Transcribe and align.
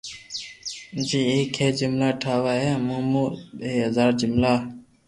جي 1.07 1.19
ايڪ 1.33 1.51
ھي 1.61 1.67
جملا 1.79 2.09
ٺاوا 2.21 2.53
اي 2.61 2.71
مون 2.85 3.03
ٻو 3.11 3.23
ھزار 3.85 4.11
جملا 4.19 4.53